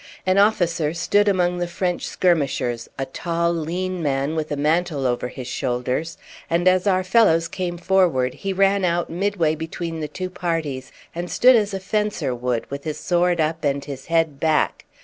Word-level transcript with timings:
An 0.25 0.39
officer 0.39 0.95
stood 0.95 1.27
among 1.27 1.59
the 1.59 1.67
French 1.67 2.07
skirmishers 2.07 2.89
a 2.97 3.05
tall, 3.05 3.53
lean 3.53 4.01
man 4.01 4.35
with 4.35 4.51
a 4.51 4.55
mantle 4.57 5.05
over 5.05 5.27
his 5.27 5.45
shoulders 5.45 6.17
and 6.49 6.67
as 6.67 6.87
our 6.87 7.03
fellows 7.03 7.47
came 7.47 7.77
forward 7.77 8.33
he 8.33 8.51
ran 8.51 8.83
out 8.83 9.11
midway 9.11 9.53
between 9.53 9.99
the 9.99 10.07
two 10.07 10.31
parties 10.31 10.91
and 11.13 11.29
stood 11.29 11.55
as 11.55 11.71
a 11.71 11.79
fencer 11.79 12.33
would, 12.33 12.67
with 12.71 12.83
his 12.83 12.97
sword 12.97 13.39
up 13.39 13.63
and 13.63 13.85
his 13.85 14.07
head 14.07 14.39
back. 14.39 14.85